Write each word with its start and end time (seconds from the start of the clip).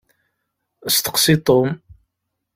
Steqsi 0.95 1.35
Tom! 1.45 1.67